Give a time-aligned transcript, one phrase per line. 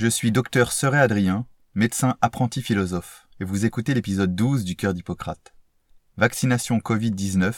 [0.00, 1.44] Je suis docteur Seré Adrien,
[1.74, 5.52] médecin apprenti philosophe, et vous écoutez l'épisode 12 du Cœur d'Hippocrate.
[6.16, 7.52] Vaccination Covid-19,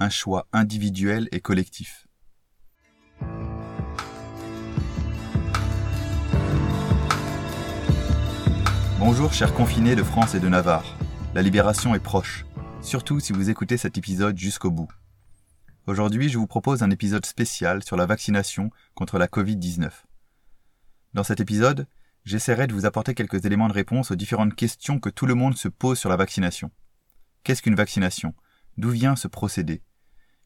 [0.00, 2.08] un choix individuel et collectif.
[8.98, 10.96] Bonjour chers confinés de France et de Navarre.
[11.36, 12.46] La libération est proche,
[12.82, 14.90] surtout si vous écoutez cet épisode jusqu'au bout.
[15.86, 19.92] Aujourd'hui, je vous propose un épisode spécial sur la vaccination contre la Covid-19.
[21.16, 21.86] Dans cet épisode,
[22.26, 25.56] j'essaierai de vous apporter quelques éléments de réponse aux différentes questions que tout le monde
[25.56, 26.70] se pose sur la vaccination.
[27.42, 28.34] Qu'est-ce qu'une vaccination?
[28.76, 29.82] D'où vient ce procédé?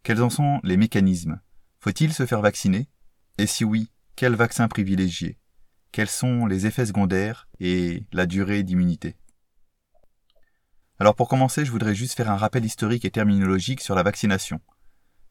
[0.05, 1.41] Quels en sont les mécanismes?
[1.81, 2.89] Faut-il se faire vacciner?
[3.37, 5.41] Et si oui, quel vaccin privilégier?
[5.91, 9.17] Quels sont les effets secondaires et la durée d'immunité?
[11.01, 14.61] Alors pour commencer, je voudrais juste faire un rappel historique et terminologique sur la vaccination.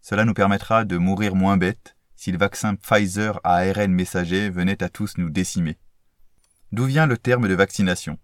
[0.02, 4.84] Cela nous permettra de mourir moins bête si le vaccin Pfizer à ARN messager venait
[4.84, 5.78] à tous nous décimer.
[6.74, 8.20] D'où vient le terme de vaccination?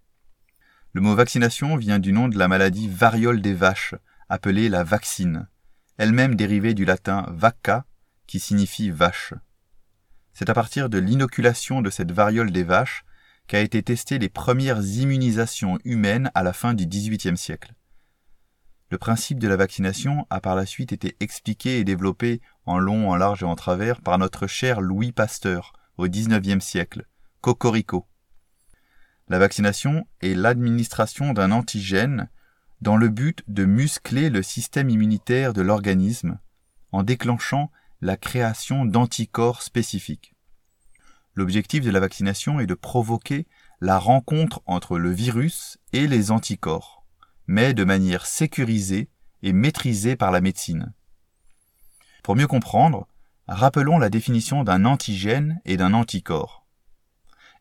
[0.91, 3.95] Le mot vaccination vient du nom de la maladie variole des vaches,
[4.27, 5.47] appelée la vaccine,
[5.97, 7.85] elle-même dérivée du latin vacca,
[8.27, 9.33] qui signifie vache.
[10.33, 13.05] C'est à partir de l'inoculation de cette variole des vaches
[13.47, 17.73] qu'a été testées les premières immunisations humaines à la fin du XVIIIe siècle.
[18.91, 23.09] Le principe de la vaccination a par la suite été expliqué et développé en long,
[23.09, 27.07] en large et en travers par notre cher Louis Pasteur au XIXe siècle,
[27.41, 28.05] Cocorico.
[29.27, 32.29] La vaccination est l'administration d'un antigène
[32.81, 36.37] dans le but de muscler le système immunitaire de l'organisme
[36.91, 40.35] en déclenchant la création d'anticorps spécifiques.
[41.33, 43.47] L'objectif de la vaccination est de provoquer
[43.81, 47.04] la rencontre entre le virus et les anticorps
[47.47, 49.09] mais de manière sécurisée
[49.43, 50.93] et maîtrisée par la médecine.
[52.23, 53.07] Pour mieux comprendre,
[53.47, 56.65] rappelons la définition d'un antigène et d'un anticorps.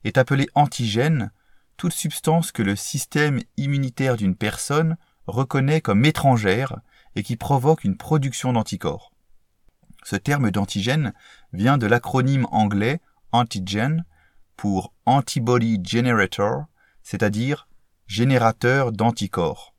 [0.05, 1.30] Est appelé antigène
[1.77, 4.96] toute substance que le système immunitaire d'une personne
[5.27, 6.80] reconnaît comme étrangère
[7.16, 9.12] et qui provoque une production d'anticorps.
[10.05, 11.12] Ce terme d'antigène
[11.52, 13.00] vient de l'acronyme anglais
[13.33, 14.05] antigen
[14.56, 16.67] pour antibody generator,
[17.02, 17.68] c'est-à-dire
[18.06, 19.73] générateur d'anticorps.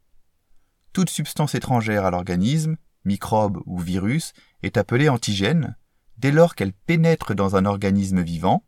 [0.95, 4.31] Toute substance étrangère à l'organisme, microbe ou virus,
[4.63, 5.75] est appelée antigène
[6.17, 8.63] dès lors qu'elle pénètre dans un organisme vivant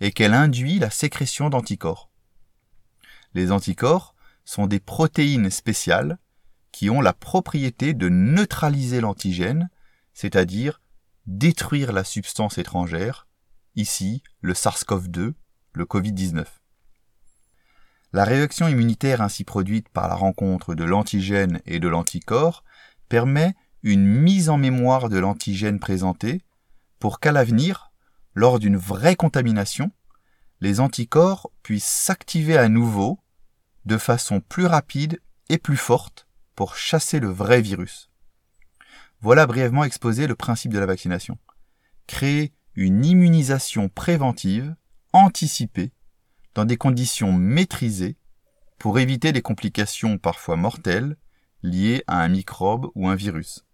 [0.00, 2.10] et qu'elle induit la sécrétion d'anticorps.
[3.32, 6.18] Les anticorps sont des protéines spéciales
[6.72, 9.70] qui ont la propriété de neutraliser l'antigène,
[10.14, 10.80] c'est-à-dire
[11.26, 13.28] détruire la substance étrangère,
[13.76, 15.34] ici le SARS-CoV-2,
[15.74, 16.44] le Covid-19.
[18.12, 22.64] La réaction immunitaire ainsi produite par la rencontre de l'antigène et de l'anticorps
[23.08, 26.42] permet une mise en mémoire de l'antigène présenté
[26.98, 27.92] pour qu'à l'avenir,
[28.34, 29.90] lors d'une vraie contamination,
[30.60, 33.20] les anticorps puissent s'activer à nouveau
[33.84, 38.10] de façon plus rapide et plus forte pour chasser le vrai virus.
[39.20, 41.38] Voilà brièvement exposé le principe de la vaccination.
[42.06, 44.74] Créer une immunisation préventive,
[45.12, 45.92] anticipée,
[46.54, 48.16] dans des conditions maîtrisées
[48.78, 51.16] pour éviter des complications parfois mortelles
[51.62, 53.64] liées à un microbe ou un virus.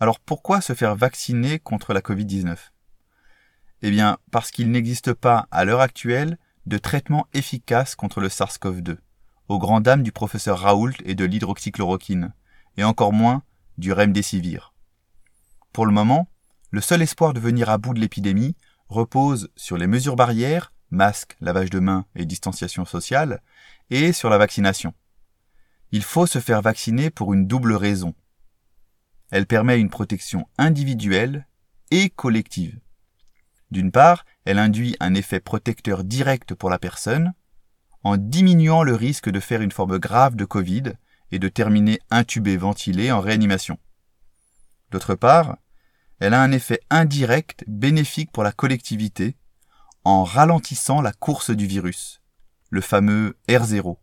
[0.00, 2.56] Alors pourquoi se faire vacciner contre la Covid-19?
[3.82, 8.96] Eh bien parce qu'il n'existe pas à l'heure actuelle de traitement efficace contre le SARS-CoV-2,
[9.48, 12.32] aux grandes dames du professeur Raoult et de l'hydroxychloroquine,
[12.76, 13.42] et encore moins
[13.78, 14.72] du remdesivir.
[15.72, 16.28] Pour le moment,
[16.70, 18.56] le seul espoir de venir à bout de l'épidémie
[18.88, 23.42] repose sur les mesures barrières masque, lavage de mains et distanciation sociale,
[23.90, 24.94] et sur la vaccination.
[25.90, 28.14] Il faut se faire vacciner pour une double raison.
[29.30, 31.46] Elle permet une protection individuelle
[31.90, 32.78] et collective.
[33.70, 37.32] D'une part, elle induit un effet protecteur direct pour la personne,
[38.04, 40.92] en diminuant le risque de faire une forme grave de Covid
[41.30, 43.78] et de terminer intubé ventilé en réanimation.
[44.90, 45.56] D'autre part,
[46.18, 49.36] elle a un effet indirect bénéfique pour la collectivité
[50.04, 52.22] en ralentissant la course du virus,
[52.70, 53.96] le fameux R0.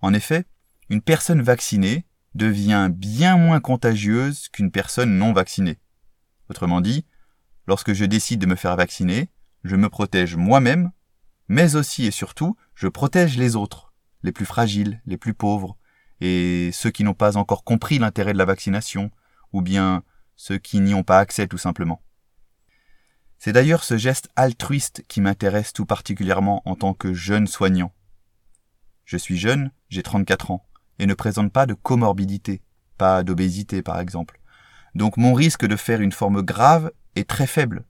[0.00, 0.44] En effet,
[0.88, 5.78] une personne vaccinée devient bien moins contagieuse qu'une personne non vaccinée.
[6.48, 7.06] Autrement dit,
[7.66, 9.30] lorsque je décide de me faire vacciner,
[9.62, 10.90] je me protège moi-même,
[11.48, 15.76] mais aussi et surtout, je protège les autres, les plus fragiles, les plus pauvres,
[16.20, 19.10] et ceux qui n'ont pas encore compris l'intérêt de la vaccination,
[19.52, 20.02] ou bien
[20.36, 22.03] ceux qui n'y ont pas accès tout simplement.
[23.44, 27.92] C'est d'ailleurs ce geste altruiste qui m'intéresse tout particulièrement en tant que jeune soignant.
[29.04, 30.64] Je suis jeune, j'ai 34 ans,
[30.98, 32.62] et ne présente pas de comorbidité,
[32.96, 34.40] pas d'obésité par exemple.
[34.94, 37.84] Donc mon risque de faire une forme grave est très faible.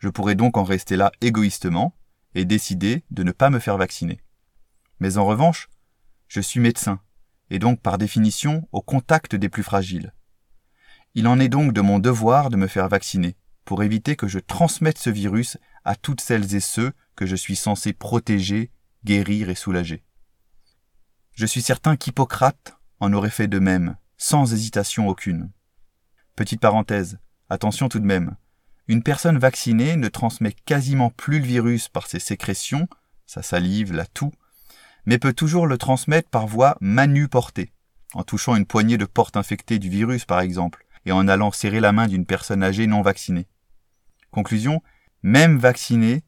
[0.00, 1.94] Je pourrais donc en rester là égoïstement
[2.34, 4.20] et décider de ne pas me faire vacciner.
[5.00, 5.70] Mais en revanche,
[6.26, 7.00] je suis médecin,
[7.48, 10.12] et donc par définition au contact des plus fragiles.
[11.14, 13.34] Il en est donc de mon devoir de me faire vacciner,
[13.68, 17.54] pour éviter que je transmette ce virus à toutes celles et ceux que je suis
[17.54, 18.70] censé protéger,
[19.04, 20.04] guérir et soulager.
[21.34, 25.50] Je suis certain qu'Hippocrate en aurait fait de même, sans hésitation aucune.
[26.34, 27.18] Petite parenthèse,
[27.50, 28.36] attention tout de même,
[28.86, 32.88] une personne vaccinée ne transmet quasiment plus le virus par ses sécrétions,
[33.26, 34.32] sa salive, la toux,
[35.04, 37.74] mais peut toujours le transmettre par voie manuportée,
[38.14, 41.80] en touchant une poignée de portes infectées du virus par exemple, et en allant serrer
[41.80, 43.46] la main d'une personne âgée non vaccinée.
[44.30, 44.82] Conclusion,
[45.22, 46.22] même vaccinés,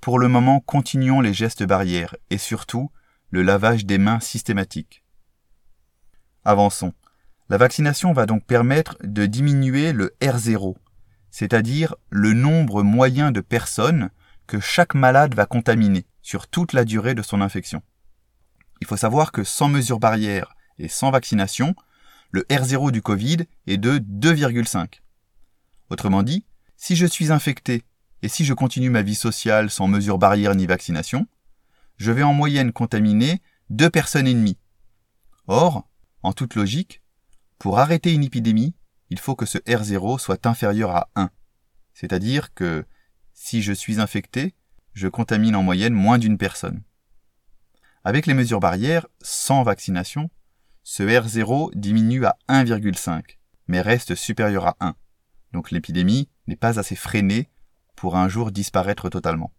[0.00, 2.90] pour le moment continuons les gestes barrières et surtout
[3.30, 5.04] le lavage des mains systématique.
[6.44, 6.94] Avançons.
[7.50, 10.76] La vaccination va donc permettre de diminuer le R0,
[11.30, 14.10] c'est-à-dire le nombre moyen de personnes
[14.46, 17.82] que chaque malade va contaminer sur toute la durée de son infection.
[18.80, 21.74] Il faut savoir que sans mesure barrière et sans vaccination,
[22.30, 25.00] le R0 du Covid est de 2,5.
[25.90, 26.44] Autrement dit,
[26.78, 27.82] si je suis infecté
[28.22, 31.26] et si je continue ma vie sociale sans mesure barrière ni vaccination,
[31.96, 34.56] je vais en moyenne contaminer deux personnes et demie.
[35.48, 35.86] Or,
[36.22, 37.02] en toute logique,
[37.58, 38.74] pour arrêter une épidémie,
[39.10, 41.30] il faut que ce R0 soit inférieur à 1.
[41.92, 42.86] C'est-à-dire que
[43.34, 44.54] si je suis infecté,
[44.94, 46.82] je contamine en moyenne moins d'une personne.
[48.04, 50.30] Avec les mesures barrières, sans vaccination,
[50.84, 54.94] ce R0 diminue à 1,5, mais reste supérieur à 1.
[55.52, 57.48] Donc l'épidémie n'est pas assez freinée
[57.94, 59.52] pour un jour disparaître totalement.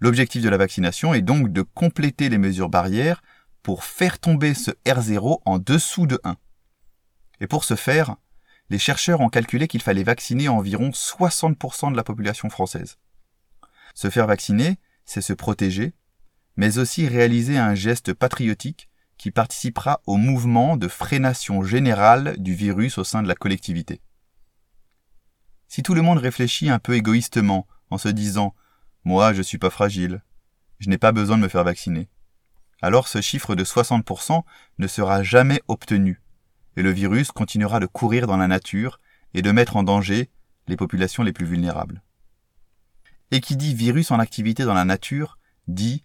[0.00, 3.22] L'objectif de la vaccination est donc de compléter les mesures barrières
[3.62, 6.36] pour faire tomber ce R0 en dessous de 1.
[7.40, 8.16] Et pour ce faire,
[8.70, 12.98] les chercheurs ont calculé qu'il fallait vacciner environ 60% de la population française.
[13.94, 15.94] Se faire vacciner, c'est se protéger,
[16.56, 22.98] mais aussi réaliser un geste patriotique qui participera au mouvement de freination générale du virus
[22.98, 24.00] au sein de la collectivité.
[25.68, 28.54] Si tout le monde réfléchit un peu égoïstement en se disant
[29.04, 30.22] Moi, je suis pas fragile,
[30.78, 32.08] je n'ai pas besoin de me faire vacciner,
[32.80, 34.42] alors ce chiffre de 60%
[34.78, 36.20] ne sera jamais obtenu,
[36.76, 39.00] et le virus continuera de courir dans la nature
[39.34, 40.30] et de mettre en danger
[40.68, 42.02] les populations les plus vulnérables.
[43.30, 46.04] Et qui dit virus en activité dans la nature dit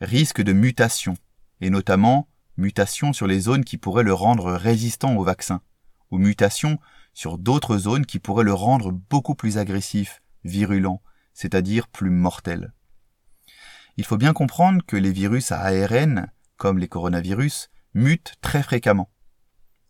[0.00, 1.16] risque de mutation,
[1.60, 2.26] et notamment
[2.56, 5.60] mutation sur les zones qui pourraient le rendre résistant au vaccin,
[6.10, 6.78] ou mutation
[7.14, 11.00] sur d'autres zones qui pourraient le rendre beaucoup plus agressif, virulent,
[11.32, 12.72] c'est-à-dire plus mortel.
[13.96, 19.10] Il faut bien comprendre que les virus à ARN, comme les coronavirus, mutent très fréquemment.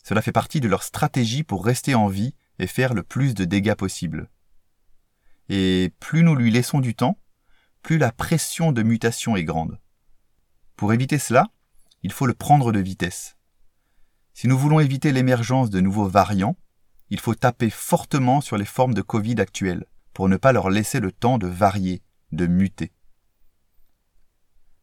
[0.03, 3.47] Cela fait partie de leur stratégie pour rester en vie et faire le plus de
[3.47, 4.29] dégâts possible.
[5.49, 7.19] Et plus nous lui laissons du temps,
[7.82, 9.79] plus la pression de mutation est grande.
[10.77, 11.49] Pour éviter cela,
[12.03, 13.37] il faut le prendre de vitesse.
[14.35, 16.56] Si nous voulons éviter l'émergence de nouveaux variants,
[17.11, 21.01] il faut taper fortement sur les formes de Covid actuelles pour ne pas leur laisser
[21.01, 22.03] le temps de varier,
[22.33, 22.93] de muter.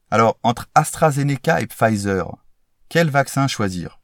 [0.10, 2.36] Alors, entre AstraZeneca et Pfizer,
[2.90, 4.02] quel vaccin choisir?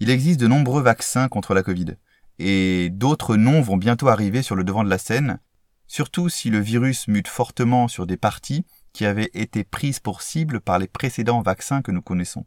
[0.00, 1.96] Il existe de nombreux vaccins contre la Covid,
[2.38, 5.38] et d'autres noms vont bientôt arriver sur le devant de la scène,
[5.86, 10.60] surtout si le virus mute fortement sur des parties qui avaient été prises pour cible
[10.60, 12.46] par les précédents vaccins que nous connaissons.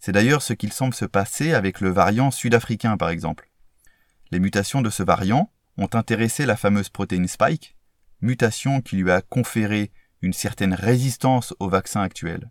[0.00, 3.50] C'est d'ailleurs ce qu'il semble se passer avec le variant sud-africain par exemple.
[4.30, 7.76] Les mutations de ce variant ont intéressé la fameuse protéine Spike,
[8.20, 9.90] mutation qui lui a conféré
[10.22, 12.50] une certaine résistance au vaccin actuel.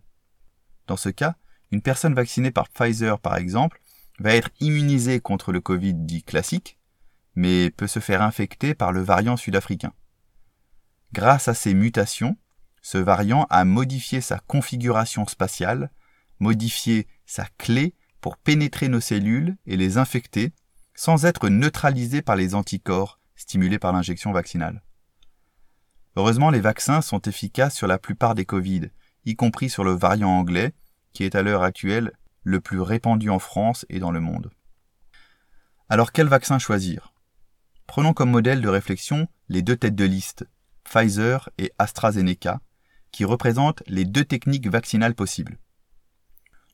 [0.86, 1.36] Dans ce cas,
[1.70, 3.80] une personne vaccinée par Pfizer par exemple
[4.18, 6.78] va être immunisée contre le Covid dit classique,
[7.34, 9.92] mais peut se faire infecter par le variant sud-africain.
[11.12, 12.36] Grâce à ces mutations,
[12.82, 15.90] ce variant a modifié sa configuration spatiale,
[16.40, 20.52] modifié sa clé pour pénétrer nos cellules et les infecter
[20.94, 24.82] sans être neutralisé par les anticorps stimulés par l'injection vaccinale.
[26.16, 28.90] Heureusement, les vaccins sont efficaces sur la plupart des Covid,
[29.24, 30.74] y compris sur le variant anglais,
[31.12, 34.50] qui est à l'heure actuelle le plus répandu en France et dans le monde.
[35.88, 37.12] Alors quel vaccin choisir?
[37.86, 40.46] Prenons comme modèle de réflexion les deux têtes de liste,
[40.82, 42.60] Pfizer et AstraZeneca,
[43.12, 45.58] qui représentent les deux techniques vaccinales possibles.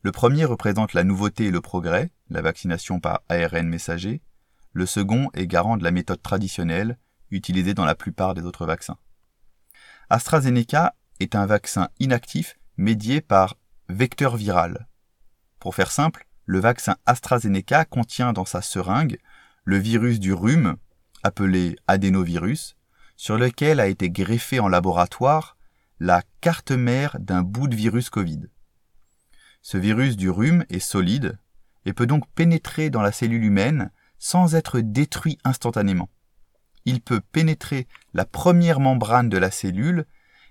[0.05, 4.21] Le premier représente la nouveauté et le progrès, la vaccination par ARN messager.
[4.75, 6.99] Le second est garant de la méthode traditionnelle,
[7.31, 8.99] utilisée dans la plupart des autres vaccins.
[10.11, 13.55] AstraZeneca est un vaccin inactif médié par
[13.89, 14.89] vecteur viral.
[15.59, 19.19] Pour faire simple, le vaccin AstraZeneca contient dans sa seringue
[19.65, 20.77] le virus du rhume,
[21.23, 22.77] appelé adénovirus,
[23.17, 25.57] sur lequel a été greffé en laboratoire
[25.99, 28.51] la carte mère d'un bout de virus Covid.
[29.67, 31.39] Ce virus du rhume est solide
[31.87, 36.11] et peut donc pénétrer dans la cellule humaine sans être détruit instantanément.
[36.85, 40.05] Il peut pénétrer la première membrane de la cellule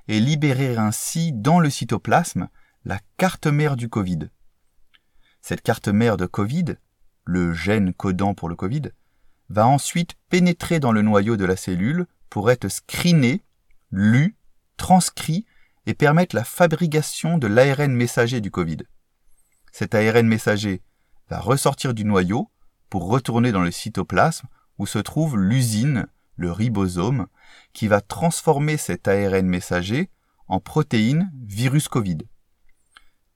[0.07, 2.49] et libérer ainsi dans le cytoplasme
[2.85, 4.29] la carte mère du Covid.
[5.41, 6.77] Cette carte mère de Covid,
[7.23, 8.93] le gène codant pour le Covid,
[9.47, 13.43] va ensuite pénétrer dans le noyau de la cellule pour être screené,
[13.91, 14.37] lu,
[14.75, 15.45] transcrit
[15.85, 18.79] et permettre la fabrication de l'ARN messager du Covid.
[19.73, 20.83] Cet ARN messager
[21.31, 22.51] va ressortir du noyau
[22.91, 27.25] pour retourner dans le cytoplasme où se trouve l'usine, le ribosome,
[27.73, 30.11] qui va transformer cet ARN messager
[30.47, 32.19] en protéine virus Covid.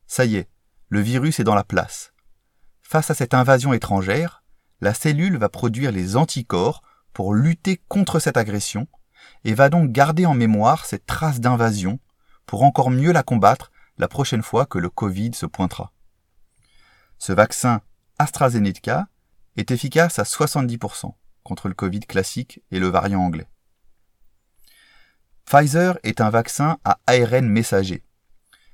[0.06, 0.48] Ça y est,
[0.89, 2.13] le virus est dans la place.
[2.84, 4.44] Face à cette invasion étrangère,
[4.79, 8.88] la cellule va produire les anticorps pour lutter contre cette agression
[9.44, 12.00] et va donc garder en mémoire cette trace d'invasion
[12.46, 15.94] pour encore mieux la combattre la prochaine fois que le Covid se pointera.
[17.19, 17.81] Ce vaccin
[18.19, 19.07] AstraZeneca
[19.55, 23.47] est efficace à 70% contre le Covid classique et le variant anglais.
[25.45, 28.03] Pfizer est un vaccin à ARN messager.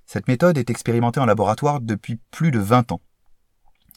[0.06, 3.02] Cette méthode est expérimentée en laboratoire depuis plus de 20 ans.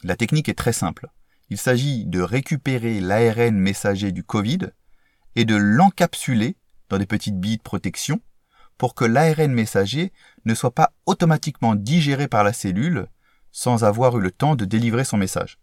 [0.05, 1.09] La technique est très simple.
[1.49, 4.71] Il s'agit de récupérer l'ARN messager du Covid
[5.37, 6.57] et de l'encapsuler
[6.89, 8.21] dans des petites billes de protection
[8.79, 10.13] pour que l'ARN messager
[10.45, 13.09] ne soit pas automatiquement digéré par la cellule
[13.57, 15.59] sans avoir eu le temps de délivrer son message.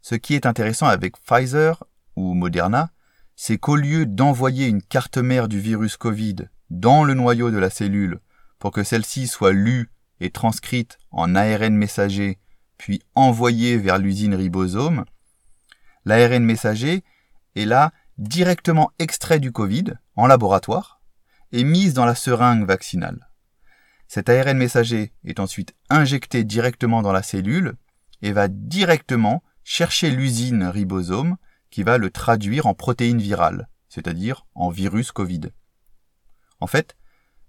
[0.00, 1.84] Ce qui est intéressant avec Pfizer
[2.16, 2.88] ou Moderna,
[3.36, 6.36] c'est qu'au lieu d'envoyer une carte mère du virus Covid
[6.70, 8.18] dans le noyau de la cellule
[8.58, 9.90] pour que celle-ci soit lue
[10.20, 12.38] et transcrite en ARN messager
[12.78, 15.04] puis envoyée vers l'usine ribosome,
[16.06, 17.04] l'ARN messager
[17.56, 21.02] est là directement extrait du Covid en laboratoire
[21.52, 23.28] et mise dans la seringue vaccinale.
[24.14, 27.74] Cet ARN messager est ensuite injecté directement dans la cellule
[28.22, 31.36] et va directement chercher l'usine ribosome
[31.68, 35.40] qui va le traduire en protéine virale, c'est-à-dire en virus Covid.
[36.60, 36.94] En fait,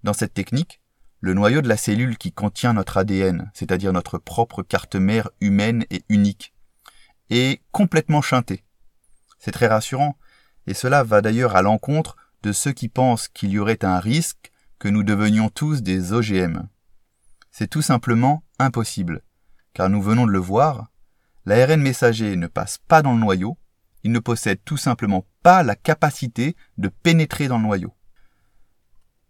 [0.02, 0.80] dans cette technique,
[1.20, 5.84] le noyau de la cellule qui contient notre ADN, c'est-à-dire notre propre carte mère humaine
[5.90, 6.52] et unique,
[7.30, 8.64] est complètement chanté.
[9.38, 10.18] C'est très rassurant,
[10.66, 14.50] et cela va d'ailleurs à l'encontre de ceux qui pensent qu'il y aurait un risque
[14.78, 16.68] que nous devenions tous des OGM.
[17.50, 19.22] C'est tout simplement impossible,
[19.72, 20.90] car nous venons de le voir,
[21.46, 23.56] l'ARN messager ne passe pas dans le noyau,
[24.04, 27.94] il ne possède tout simplement pas la capacité de pénétrer dans le noyau.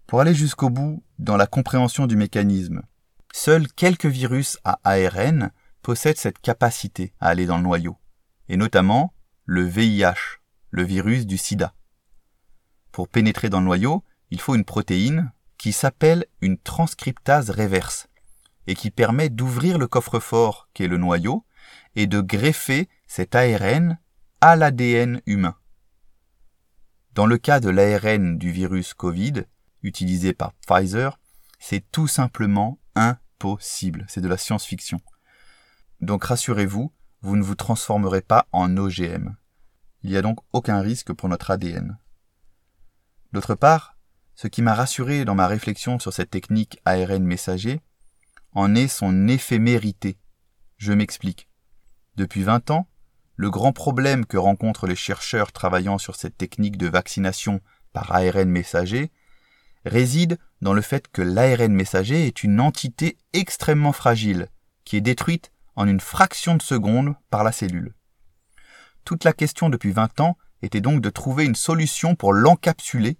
[0.06, 2.82] Pour aller jusqu'au bout dans la compréhension du mécanisme,
[3.32, 5.50] seuls quelques virus à ARN
[5.82, 7.96] possèdent cette capacité à aller dans le noyau,
[8.48, 11.74] et notamment le VIH, le virus du sida.
[12.92, 15.32] Pour pénétrer dans le noyau, il faut une protéine
[15.66, 18.06] qui s'appelle une transcriptase réverse
[18.68, 21.44] et qui permet d'ouvrir le coffre-fort qu'est le noyau
[21.96, 23.98] et de greffer cet ARN
[24.40, 25.56] à l'ADN humain.
[27.14, 29.42] Dans le cas de l'ARN du virus Covid,
[29.82, 31.18] utilisé par Pfizer,
[31.58, 34.06] c'est tout simplement impossible.
[34.06, 35.00] C'est de la science-fiction.
[36.00, 36.92] Donc rassurez-vous,
[37.22, 39.34] vous ne vous transformerez pas en OGM.
[40.04, 41.98] Il n'y a donc aucun risque pour notre ADN.
[43.32, 43.95] D'autre part,
[44.36, 47.80] ce qui m'a rassuré dans ma réflexion sur cette technique ARN messager
[48.52, 50.18] en est son éphémérité.
[50.76, 51.48] Je m'explique.
[52.16, 52.86] Depuis 20 ans,
[53.36, 57.60] le grand problème que rencontrent les chercheurs travaillant sur cette technique de vaccination
[57.92, 59.10] par ARN messager
[59.84, 64.48] réside dans le fait que l'ARN messager est une entité extrêmement fragile,
[64.84, 67.94] qui est détruite en une fraction de seconde par la cellule.
[69.04, 73.18] Toute la question depuis 20 ans était donc de trouver une solution pour l'encapsuler,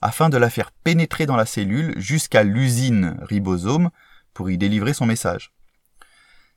[0.00, 3.90] afin de la faire pénétrer dans la cellule jusqu'à l'usine ribosome
[4.32, 5.52] pour y délivrer son message.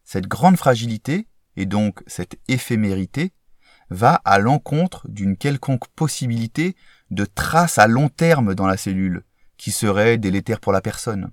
[0.03, 3.33] Cette grande fragilité, et donc cette éphémérité,
[3.89, 6.75] va à l'encontre d'une quelconque possibilité
[7.11, 9.23] de trace à long terme dans la cellule,
[9.57, 11.31] qui serait délétère pour la personne.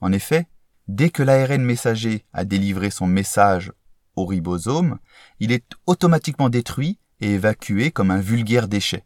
[0.00, 0.46] En effet,
[0.88, 3.72] dès que l'ARN messager a délivré son message
[4.14, 4.98] au ribosome,
[5.40, 9.04] il est automatiquement détruit et évacué comme un vulgaire déchet.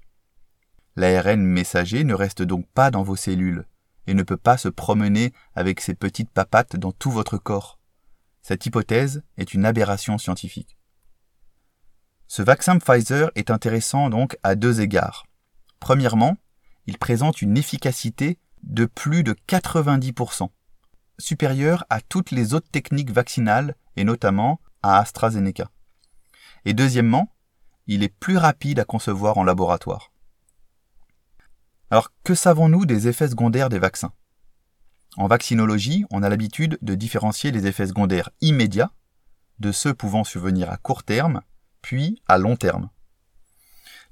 [0.96, 3.66] L'ARN messager ne reste donc pas dans vos cellules
[4.06, 7.78] et ne peut pas se promener avec ses petites papates dans tout votre corps.
[8.42, 10.76] Cette hypothèse est une aberration scientifique.
[12.26, 15.26] Ce vaccin Pfizer est intéressant donc à deux égards.
[15.78, 16.36] Premièrement,
[16.86, 20.48] il présente une efficacité de plus de 90%,
[21.18, 25.70] supérieure à toutes les autres techniques vaccinales et notamment à AstraZeneca.
[26.64, 27.32] Et deuxièmement,
[27.86, 30.12] il est plus rapide à concevoir en laboratoire.
[31.90, 34.12] Alors, que savons-nous des effets secondaires des vaccins?
[35.16, 38.92] En vaccinologie, on a l'habitude de différencier les effets secondaires immédiats
[39.58, 41.42] de ceux pouvant survenir à court terme,
[41.82, 42.90] puis à long terme.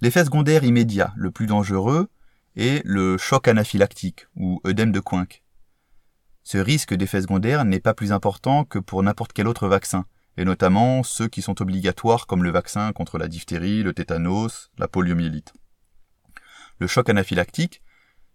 [0.01, 2.09] L'effet secondaire immédiat le plus dangereux
[2.57, 5.45] est le choc anaphylactique ou œdème de Coinck.
[6.43, 10.05] Ce risque d'effet secondaire n'est pas plus important que pour n'importe quel autre vaccin,
[10.37, 14.89] et notamment ceux qui sont obligatoires comme le vaccin contre la diphtérie, le tétanos, la
[14.89, 15.53] poliomyélite.
[16.79, 17.83] Le choc anaphylactique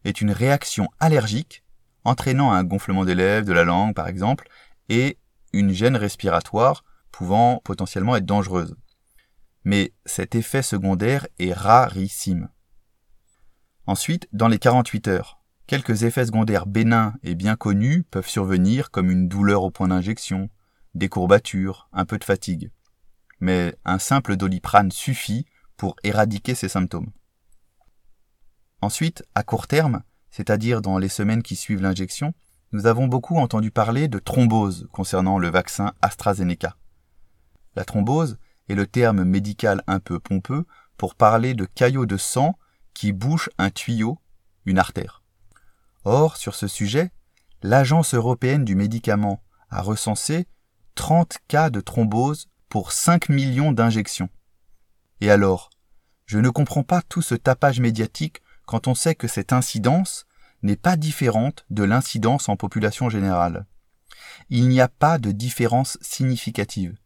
[0.04, 1.64] est une réaction allergique
[2.04, 4.50] entraînant un gonflement des lèvres, de la langue par exemple,
[4.90, 5.18] et
[5.54, 8.76] une gêne respiratoire pouvant potentiellement être dangereuse.
[9.64, 12.50] Mais cet effet secondaire est rarissime.
[13.86, 19.10] Ensuite, dans les 48 heures, quelques effets secondaires bénins et bien connus peuvent survenir comme
[19.10, 20.50] une douleur au point d'injection,
[20.96, 22.72] des courbatures, un peu de fatigue.
[23.40, 25.46] Mais un simple doliprane suffit
[25.78, 27.12] pour éradiquer ces symptômes.
[28.84, 32.34] Ensuite, à court terme, c'est-à-dire dans les semaines qui suivent l'injection,
[32.74, 36.76] nous avons beaucoup entendu parler de thrombose concernant le vaccin AstraZeneca.
[37.78, 38.38] La thrombose
[38.68, 40.66] est le terme médical un peu pompeux
[40.98, 42.58] pour parler de caillots de sang
[42.94, 44.20] qui bouchent un tuyau,
[44.66, 45.24] une artère.
[46.04, 47.10] Or, sur ce sujet,
[47.62, 50.46] l'Agence européenne du médicament a recensé
[50.96, 54.28] 30 cas de thrombose pour 5 millions d'injections.
[55.22, 55.70] Et alors,
[56.26, 60.26] je ne comprends pas tout ce tapage médiatique quand on sait que cette incidence
[60.62, 63.66] n'est pas différente de l'incidence en population générale.
[64.50, 66.98] Il n'y a pas de différence significative.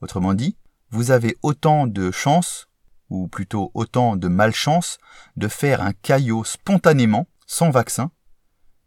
[0.00, 0.56] Autrement dit,
[0.90, 2.68] vous avez autant de chances,
[3.08, 4.98] ou plutôt autant de malchance,
[5.36, 8.10] de faire un caillot spontanément, sans vaccin,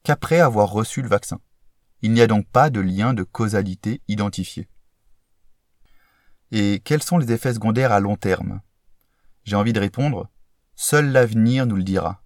[0.03, 1.39] qu'après avoir reçu le vaccin.
[2.01, 4.67] Il n'y a donc pas de lien de causalité identifié.
[6.51, 8.61] Et quels sont les effets secondaires à long terme?
[9.43, 10.29] J'ai envie de répondre
[10.75, 12.21] Seul l'avenir nous le dira.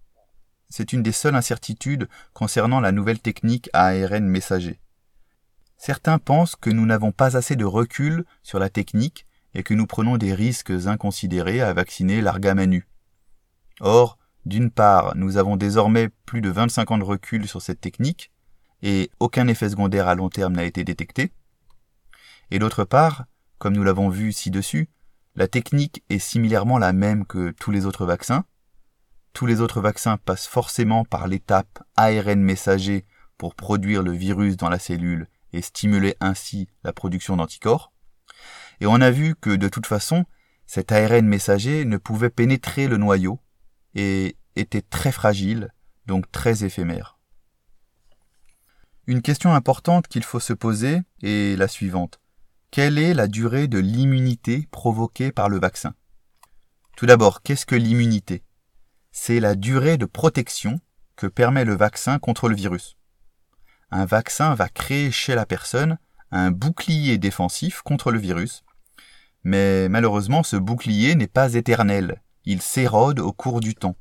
[0.70, 4.80] C'est une des seules incertitudes concernant la nouvelle technique ARN messager.
[5.76, 9.86] Certains pensent que nous n'avons pas assez de recul sur la technique et que nous
[9.86, 12.86] prenons des risques inconsidérés à vacciner l'argamanu.
[13.80, 18.32] Or, d'une part, nous avons désormais plus de 25 ans de recul sur cette technique,
[18.82, 21.32] et aucun effet secondaire à long terme n'a été détecté.
[22.50, 23.24] Et d'autre part,
[23.58, 24.88] comme nous l'avons vu ci-dessus,
[25.38, 28.44] la technique est similairement la même que tous les autres vaccins.
[29.34, 34.68] Tous les autres vaccins passent forcément par l'étape ARN messager pour produire le virus dans
[34.68, 37.92] la cellule et stimuler ainsi la production d'anticorps.
[38.80, 40.24] Et on a vu que de toute façon,
[40.66, 43.38] cet ARN messager ne pouvait pénétrer le noyau
[43.94, 45.72] et était très fragile,
[46.06, 47.16] donc très éphémère.
[49.06, 52.18] Une question importante qu'il faut se poser est la suivante.
[52.70, 55.94] Quelle est la durée de l'immunité provoquée par le vaccin?
[56.98, 58.44] Tout d'abord, qu'est-ce que l'immunité?
[59.10, 60.78] C'est la durée de protection
[61.16, 62.98] que permet le vaccin contre le virus.
[63.90, 65.98] Un vaccin va créer chez la personne
[66.30, 68.64] un bouclier défensif contre le virus,
[69.44, 73.96] mais malheureusement ce bouclier n'est pas éternel, il s'érode au cours du temps.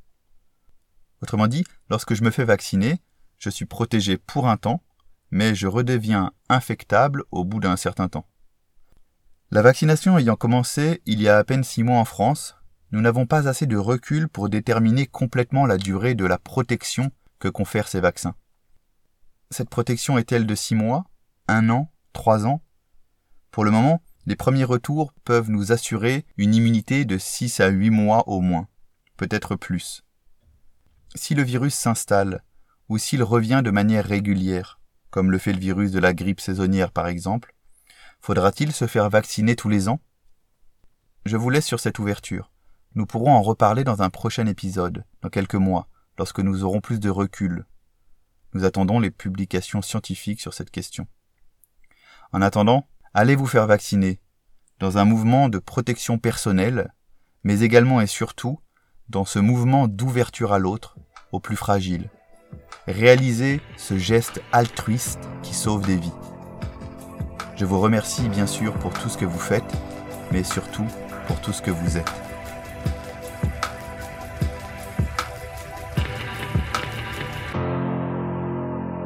[1.21, 2.99] Autrement dit, lorsque je me fais vacciner,
[3.38, 4.84] je suis protégé pour un temps,
[5.32, 8.27] mais je redeviens infectable au bout d'un certain temps.
[9.49, 12.57] La vaccination ayant commencé il y a à peine six mois en France,
[12.91, 17.47] nous n'avons pas assez de recul pour déterminer complètement la durée de la protection que
[17.47, 18.36] confèrent ces vaccins.
[19.49, 21.05] Cette protection est-elle de six mois,
[21.47, 22.62] un an, trois ans?
[23.51, 27.89] Pour le moment, les premiers retours peuvent nous assurer une immunité de 6 à 8
[27.89, 28.67] mois au moins,
[29.15, 30.03] peut-être plus.
[31.15, 32.43] Si le virus s'installe,
[32.89, 36.91] ou s'il revient de manière régulière, comme le fait le virus de la grippe saisonnière
[36.91, 37.55] par exemple,
[38.21, 39.99] faudra-t-il se faire vacciner tous les ans?
[41.25, 42.51] Je vous laisse sur cette ouverture.
[42.95, 46.99] Nous pourrons en reparler dans un prochain épisode, dans quelques mois, lorsque nous aurons plus
[46.99, 47.65] de recul.
[48.53, 51.08] Nous attendons les publications scientifiques sur cette question.
[52.32, 54.19] En attendant, allez vous faire vacciner,
[54.80, 56.93] dans un mouvement de protection personnelle,
[57.43, 58.60] mais également et surtout
[59.10, 60.97] dans ce mouvement d'ouverture à l'autre,
[61.32, 62.10] aux plus fragiles.
[62.88, 66.37] Réalisez ce geste altruiste qui sauve des vies.
[67.57, 69.73] Je vous remercie bien sûr pour tout ce que vous faites,
[70.31, 70.85] mais surtout
[71.25, 72.26] pour tout ce que vous êtes.